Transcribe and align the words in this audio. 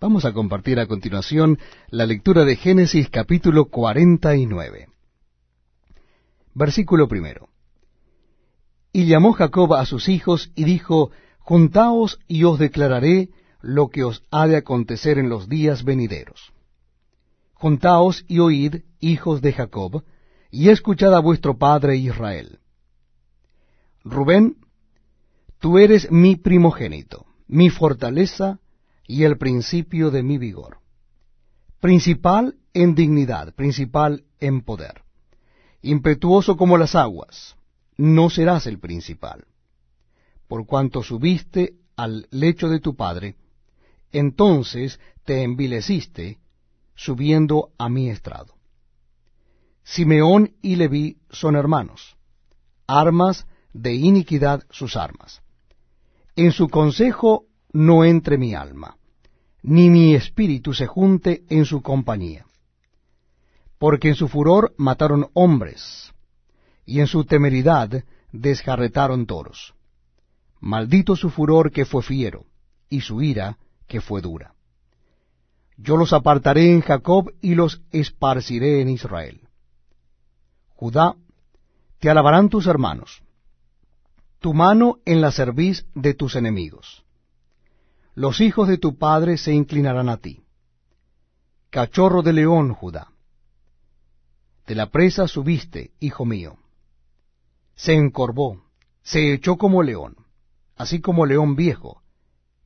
Vamos 0.00 0.24
a 0.24 0.32
compartir 0.32 0.80
a 0.80 0.86
continuación 0.86 1.58
la 1.90 2.06
lectura 2.06 2.46
de 2.46 2.56
Génesis 2.56 3.10
capítulo 3.10 3.66
49. 3.66 4.88
Versículo 6.54 7.06
primero. 7.06 7.50
Y 8.94 9.04
llamó 9.04 9.34
Jacob 9.34 9.74
a 9.74 9.84
sus 9.84 10.08
hijos 10.08 10.52
y 10.54 10.64
dijo, 10.64 11.10
Juntaos 11.40 12.18
y 12.26 12.44
os 12.44 12.58
declararé 12.58 13.28
lo 13.60 13.88
que 13.88 14.02
os 14.02 14.24
ha 14.30 14.46
de 14.46 14.56
acontecer 14.56 15.18
en 15.18 15.28
los 15.28 15.50
días 15.50 15.84
venideros. 15.84 16.54
Juntaos 17.52 18.24
y 18.26 18.38
oíd, 18.38 18.76
hijos 19.00 19.42
de 19.42 19.52
Jacob, 19.52 20.02
y 20.50 20.70
escuchad 20.70 21.14
a 21.14 21.20
vuestro 21.20 21.58
padre 21.58 21.96
Israel. 21.96 22.60
Rubén, 24.02 24.56
tú 25.58 25.76
eres 25.76 26.10
mi 26.10 26.36
primogénito, 26.36 27.26
mi 27.46 27.68
fortaleza, 27.68 28.60
y 29.10 29.24
el 29.24 29.38
principio 29.38 30.12
de 30.12 30.22
mi 30.22 30.38
vigor. 30.38 30.78
Principal 31.80 32.54
en 32.72 32.94
dignidad, 32.94 33.52
principal 33.56 34.22
en 34.38 34.60
poder. 34.60 35.02
Impetuoso 35.82 36.56
como 36.56 36.78
las 36.78 36.94
aguas, 36.94 37.56
no 37.96 38.30
serás 38.30 38.68
el 38.68 38.78
principal. 38.78 39.48
Por 40.46 40.64
cuanto 40.64 41.02
subiste 41.02 41.74
al 41.96 42.28
lecho 42.30 42.68
de 42.68 42.78
tu 42.78 42.94
padre, 42.94 43.34
entonces 44.12 45.00
te 45.24 45.42
envileciste 45.42 46.38
subiendo 46.94 47.72
a 47.78 47.88
mi 47.88 48.10
estrado. 48.10 48.54
Simeón 49.82 50.54
y 50.62 50.76
Leví 50.76 51.18
son 51.30 51.56
hermanos, 51.56 52.16
armas 52.86 53.44
de 53.72 53.92
iniquidad 53.92 54.62
sus 54.70 54.94
armas. 54.94 55.42
En 56.36 56.52
su 56.52 56.68
consejo 56.68 57.46
no 57.72 58.04
entre 58.04 58.38
mi 58.38 58.54
alma 58.54 58.98
ni 59.62 59.90
mi 59.90 60.14
espíritu 60.14 60.72
se 60.72 60.86
junte 60.86 61.44
en 61.48 61.64
su 61.64 61.82
compañía. 61.82 62.46
Porque 63.78 64.08
en 64.08 64.14
su 64.14 64.28
furor 64.28 64.74
mataron 64.76 65.28
hombres, 65.34 66.12
y 66.84 67.00
en 67.00 67.06
su 67.06 67.24
temeridad 67.24 68.04
desjarretaron 68.32 69.26
toros. 69.26 69.74
Maldito 70.60 71.16
su 71.16 71.30
furor 71.30 71.72
que 71.72 71.84
fue 71.84 72.02
fiero, 72.02 72.44
y 72.88 73.00
su 73.00 73.22
ira 73.22 73.58
que 73.86 74.00
fue 74.00 74.20
dura. 74.20 74.54
Yo 75.76 75.96
los 75.96 76.12
apartaré 76.12 76.72
en 76.72 76.82
Jacob 76.82 77.32
y 77.40 77.54
los 77.54 77.80
esparciré 77.90 78.82
en 78.82 78.90
Israel. 78.90 79.40
Judá, 80.74 81.16
te 81.98 82.10
alabarán 82.10 82.48
tus 82.48 82.66
hermanos, 82.66 83.22
tu 84.40 84.52
mano 84.52 84.98
en 85.04 85.20
la 85.20 85.32
cerviz 85.32 85.86
de 85.94 86.14
tus 86.14 86.34
enemigos 86.36 87.04
los 88.20 88.42
hijos 88.42 88.68
de 88.68 88.76
tu 88.76 88.98
padre 88.98 89.38
se 89.38 89.54
inclinarán 89.54 90.10
a 90.10 90.18
ti. 90.18 90.44
Cachorro 91.70 92.20
de 92.20 92.34
león, 92.34 92.74
Judá. 92.74 93.12
De 94.66 94.74
la 94.74 94.90
presa 94.90 95.26
subiste, 95.26 95.92
hijo 96.00 96.26
mío. 96.26 96.58
Se 97.76 97.94
encorvó, 97.94 98.62
se 99.02 99.32
echó 99.32 99.56
como 99.56 99.82
león, 99.82 100.16
así 100.76 101.00
como 101.00 101.24
león 101.24 101.56
viejo. 101.56 102.02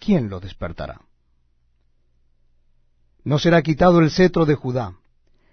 ¿Quién 0.00 0.30
lo 0.30 0.40
despertará? 0.40 1.00
No 3.22 3.38
será 3.38 3.62
quitado 3.62 4.00
el 4.00 4.10
cetro 4.10 4.46
de 4.46 4.56
Judá, 4.56 4.96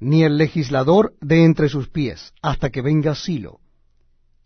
ni 0.00 0.24
el 0.24 0.38
legislador 0.38 1.14
de 1.20 1.44
entre 1.44 1.68
sus 1.68 1.90
pies, 1.90 2.32
hasta 2.40 2.70
que 2.70 2.80
venga 2.80 3.14
Silo, 3.14 3.60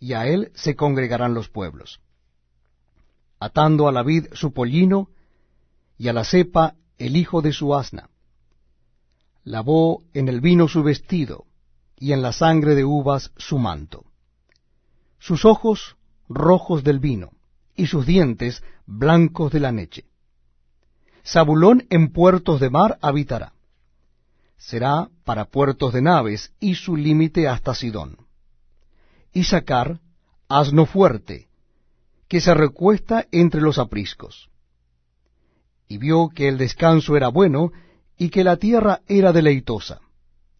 y 0.00 0.14
a 0.14 0.26
él 0.26 0.50
se 0.56 0.74
congregarán 0.74 1.32
los 1.32 1.48
pueblos. 1.48 2.00
Atando 3.38 3.86
a 3.86 3.92
la 3.92 4.02
vid 4.02 4.26
su 4.32 4.52
pollino, 4.52 5.10
y 5.98 6.06
a 6.06 6.12
la 6.12 6.24
cepa 6.24 6.76
el 6.96 7.16
hijo 7.16 7.42
de 7.42 7.52
su 7.52 7.74
asna. 7.74 8.08
Lavó 9.42 10.04
en 10.14 10.28
el 10.28 10.40
vino 10.40 10.68
su 10.68 10.82
vestido, 10.82 11.44
y 11.96 12.12
en 12.12 12.22
la 12.22 12.32
sangre 12.32 12.76
de 12.76 12.84
uvas 12.84 13.32
su 13.36 13.58
manto. 13.58 14.04
Sus 15.18 15.44
ojos 15.44 15.96
rojos 16.28 16.84
del 16.84 17.00
vino, 17.00 17.32
y 17.74 17.88
sus 17.88 18.06
dientes 18.06 18.62
blancos 18.86 19.52
de 19.52 19.60
la 19.60 19.72
leche. 19.72 20.04
Zabulón 21.26 21.86
en 21.90 22.12
puertos 22.12 22.60
de 22.60 22.70
mar 22.70 22.98
habitará. 23.02 23.52
Será 24.56 25.08
para 25.24 25.46
puertos 25.46 25.92
de 25.92 26.02
naves, 26.02 26.52
y 26.60 26.76
su 26.76 26.96
límite 26.96 27.48
hasta 27.48 27.74
Sidón. 27.74 28.18
Y 29.32 29.44
sacar 29.44 30.00
asno 30.48 30.86
fuerte, 30.86 31.48
que 32.28 32.40
se 32.40 32.54
recuesta 32.54 33.26
entre 33.32 33.60
los 33.60 33.78
apriscos 33.78 34.48
y 35.88 35.98
vio 35.98 36.28
que 36.28 36.48
el 36.48 36.58
descanso 36.58 37.16
era 37.16 37.28
bueno 37.28 37.72
y 38.16 38.28
que 38.30 38.44
la 38.44 38.56
tierra 38.56 39.00
era 39.06 39.32
deleitosa, 39.32 40.00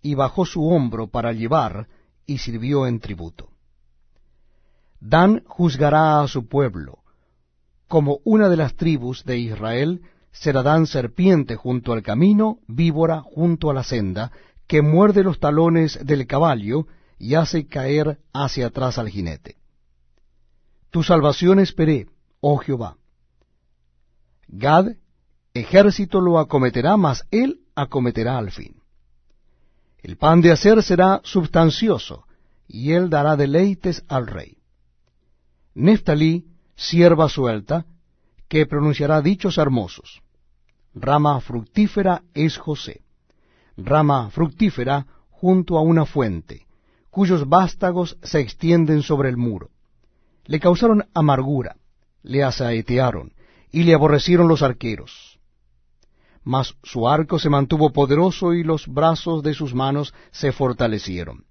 y 0.00 0.14
bajó 0.14 0.44
su 0.44 0.66
hombro 0.66 1.06
para 1.08 1.32
llevar 1.32 1.86
y 2.26 2.38
sirvió 2.38 2.86
en 2.86 2.98
tributo. 2.98 3.50
Dan 5.00 5.42
juzgará 5.46 6.22
a 6.22 6.28
su 6.28 6.48
pueblo, 6.48 6.98
como 7.88 8.20
una 8.24 8.48
de 8.48 8.56
las 8.56 8.74
tribus 8.74 9.24
de 9.24 9.38
Israel 9.38 10.02
será 10.32 10.62
Dan 10.62 10.86
serpiente 10.86 11.56
junto 11.56 11.92
al 11.92 12.02
camino, 12.02 12.58
víbora 12.66 13.20
junto 13.20 13.70
a 13.70 13.74
la 13.74 13.84
senda, 13.84 14.32
que 14.66 14.80
muerde 14.80 15.22
los 15.22 15.38
talones 15.38 15.98
del 16.04 16.26
caballo 16.26 16.86
y 17.18 17.34
hace 17.34 17.66
caer 17.66 18.18
hacia 18.32 18.68
atrás 18.68 18.98
al 18.98 19.10
jinete. 19.10 19.56
Tu 20.90 21.02
salvación 21.02 21.60
esperé, 21.60 22.06
oh 22.40 22.56
Jehová. 22.56 22.96
Gad 24.48 24.96
ejército 25.54 26.20
lo 26.20 26.38
acometerá, 26.38 26.96
mas 26.96 27.24
él 27.30 27.60
acometerá 27.74 28.38
al 28.38 28.50
fin. 28.50 28.76
El 30.02 30.16
pan 30.16 30.40
de 30.40 30.50
hacer 30.50 30.82
será 30.82 31.20
substancioso, 31.24 32.24
y 32.66 32.92
él 32.92 33.10
dará 33.10 33.36
deleites 33.36 34.04
al 34.08 34.26
rey. 34.26 34.56
Neftalí, 35.74 36.46
sierva 36.74 37.28
suelta, 37.28 37.86
que 38.48 38.66
pronunciará 38.66 39.22
dichos 39.22 39.58
hermosos. 39.58 40.22
Rama 40.94 41.40
fructífera 41.40 42.22
es 42.34 42.58
José, 42.58 43.02
rama 43.76 44.30
fructífera 44.30 45.06
junto 45.30 45.78
a 45.78 45.82
una 45.82 46.04
fuente, 46.04 46.66
cuyos 47.10 47.48
vástagos 47.48 48.18
se 48.22 48.40
extienden 48.40 49.02
sobre 49.02 49.28
el 49.28 49.36
muro. 49.36 49.70
Le 50.44 50.60
causaron 50.60 51.06
amargura, 51.14 51.76
le 52.22 52.42
asaetearon, 52.42 53.32
y 53.70 53.84
le 53.84 53.94
aborrecieron 53.94 54.48
los 54.48 54.62
arqueros 54.62 55.31
mas 56.44 56.74
su 56.82 57.08
arco 57.08 57.38
se 57.38 57.50
mantuvo 57.50 57.92
poderoso 57.92 58.52
y 58.54 58.64
los 58.64 58.86
brazos 58.86 59.42
de 59.42 59.54
sus 59.54 59.74
manos 59.74 60.14
se 60.30 60.52
fortalecieron. 60.52 61.44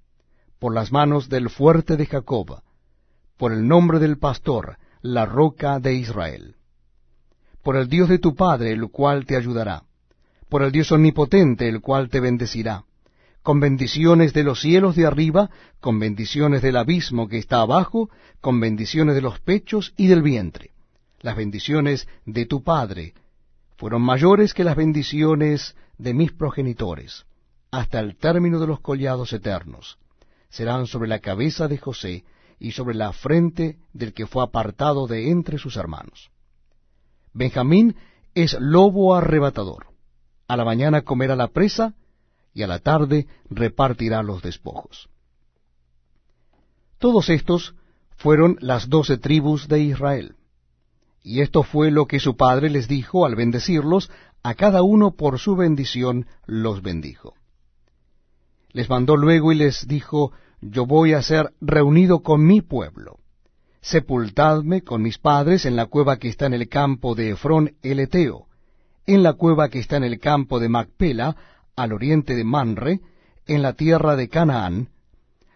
Por 0.59 0.74
las 0.74 0.91
manos 0.91 1.29
del 1.29 1.50
fuerte 1.50 1.97
de 1.97 2.06
Jacob, 2.06 2.62
por 3.38 3.53
el 3.53 3.68
nombre 3.68 4.00
del 4.00 4.19
pastor, 4.19 4.78
la 5.01 5.25
roca 5.25 5.80
de 5.80 5.96
Israel. 5.96 6.56
Por 7.63 7.75
el 7.75 7.88
Dios 7.88 8.09
de 8.09 8.19
tu 8.19 8.35
Padre, 8.35 8.72
el 8.72 8.90
cual 8.90 9.25
te 9.25 9.35
ayudará. 9.35 9.84
Por 10.50 10.62
el 10.63 10.72
Dios 10.72 10.91
omnipotente, 10.91 11.68
el 11.68 11.81
cual 11.81 12.09
te 12.09 12.19
bendecirá. 12.19 12.84
Con 13.41 13.59
bendiciones 13.59 14.34
de 14.34 14.44
los 14.44 14.62
cielos 14.62 14.96
de 14.96 15.07
arriba, 15.07 15.50
con 15.80 16.00
bendiciones 16.00 16.62
del 16.62 16.78
abismo 16.78 17.28
que 17.28 17.40
está 17.40 17.62
abajo, 17.62 18.09
con 18.41 18.59
bendiciones 18.59 19.16
de 19.16 19.22
los 19.22 19.40
pechos 19.40 19.94
y 19.97 20.07
del 20.07 20.22
vientre. 20.22 20.72
Las 21.22 21.35
bendiciones 21.35 22.07
de 22.25 22.46
tu 22.46 22.63
Padre, 22.63 23.16
fueron 23.81 24.03
mayores 24.03 24.53
que 24.53 24.64
las 24.64 24.75
bendiciones 24.75 25.75
de 25.97 26.14
mis 26.14 26.31
progenitores, 26.31 27.25
hasta 27.72 28.00
el 28.00 28.16
término 28.16 28.59
de 28.59 28.68
los 28.68 28.80
collados 28.80 29.34
eternos. 29.34 29.97
Serán 30.50 30.86
sobre 30.86 31.09
la 31.09 31.18
cabeza 31.18 31.68
de 31.68 31.80
José 31.80 32.24
y 32.59 32.74
sobre 32.74 32.94
la 32.94 33.12
frente 33.12 33.80
del 33.92 34.14
que 34.14 34.28
fue 34.28 34.44
apartado 34.44 35.08
de 35.08 35.31
entre 35.31 35.58
sus 35.58 35.78
hermanos. 35.78 36.30
Benjamín 37.34 37.96
es 38.36 38.56
lobo 38.59 39.16
arrebatador. 39.16 39.88
A 40.48 40.57
la 40.57 40.63
mañana 40.63 41.01
comerá 41.01 41.36
la 41.36 41.48
presa 41.48 41.95
y 42.54 42.62
a 42.62 42.68
la 42.68 42.78
tarde 42.78 43.25
repartirá 43.50 44.22
los 44.22 44.44
despojos. 44.44 45.10
Todos 47.00 47.30
estos 47.30 47.74
fueron 48.16 48.57
las 48.60 48.89
doce 48.89 49.18
tribus 49.18 49.68
de 49.68 49.80
Israel. 49.80 50.36
Y 51.23 51.41
esto 51.41 51.63
fue 51.63 51.91
lo 51.91 52.06
que 52.06 52.19
su 52.19 52.35
padre 52.35 52.69
les 52.69 52.88
dijo 52.88 53.25
al 53.25 53.35
bendecirlos, 53.35 54.09
a 54.44 54.56
cada 54.56 54.81
uno 54.81 55.12
por 55.12 55.38
su 55.39 55.56
bendición 55.56 56.25
los 56.45 56.81
bendijo. 56.81 57.35
Les 58.73 58.89
mandó 58.89 59.18
luego 59.18 59.51
y 59.51 59.56
les 59.56 59.88
dijo, 59.88 60.31
Yo 60.62 60.85
voy 60.85 61.13
a 61.13 61.21
ser 61.21 61.53
reunido 61.62 62.21
con 62.21 62.45
mi 62.45 62.62
pueblo. 62.62 63.19
Sepultadme 63.81 64.81
con 64.81 65.01
mis 65.01 65.18
padres 65.18 65.65
en 65.65 65.75
la 65.75 65.88
cueva 65.88 66.18
que 66.18 66.29
está 66.29 66.45
en 66.45 66.53
el 66.53 66.69
campo 66.69 67.15
de 67.15 67.31
Efrón 67.31 67.75
el 67.81 68.00
Eteo, 68.00 68.47
en 69.06 69.23
la 69.23 69.33
cueva 69.33 69.69
que 69.69 69.79
está 69.79 69.97
en 69.97 70.03
el 70.03 70.19
campo 70.19 70.59
de 70.59 70.69
Macpela, 70.69 71.35
al 71.75 71.94
oriente 71.94 72.35
de 72.35 72.44
Manre, 72.44 73.01
en 73.47 73.62
la 73.62 73.73
tierra 73.73 74.15
de 74.15 74.29
Canaán, 74.29 74.89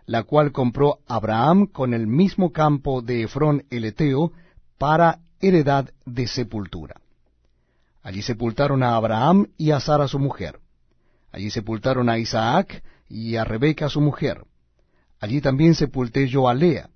la 0.06 0.23
cual 0.23 0.51
compró 0.51 1.00
Abraham 1.07 1.67
con 1.67 1.94
el 1.94 2.07
mismo 2.07 2.51
campo 2.51 3.01
de 3.01 3.23
Efrón 3.23 3.63
el 3.69 3.85
Eteo, 3.85 4.31
para 4.77 5.19
heredad 5.42 5.90
de 6.06 6.28
sepultura. 6.28 7.02
Allí 8.02 8.22
sepultaron 8.22 8.84
a 8.84 8.96
Abraham 8.96 9.48
y 9.58 9.72
a 9.72 9.80
Sara 9.80 10.08
su 10.08 10.20
mujer. 10.20 10.60
Allí 11.32 11.50
sepultaron 11.50 12.08
a 12.10 12.18
Isaac 12.18 12.84
y 13.10 13.36
a 13.36 13.44
Rebeca 13.44 13.90
su 13.90 14.00
mujer. 14.00 14.46
Allí 15.20 15.42
también 15.42 15.76
sepulté 15.76 16.28
yo 16.28 16.48
a 16.48 16.54
Lea. 16.54 16.90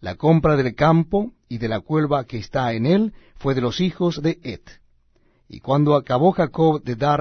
La 0.00 0.16
compra 0.16 0.56
del 0.56 0.74
campo 0.74 1.32
y 1.48 1.58
de 1.58 1.68
la 1.68 1.80
cuelva 1.80 2.24
que 2.24 2.38
está 2.38 2.72
en 2.74 2.86
él 2.86 3.14
fue 3.36 3.54
de 3.54 3.60
los 3.60 3.80
hijos 3.80 4.22
de 4.22 4.38
Et. 4.42 4.68
Y 5.48 5.60
cuando 5.60 5.94
acabó 5.94 6.32
Jacob 6.32 6.82
de 6.82 6.96
dar 6.96 7.20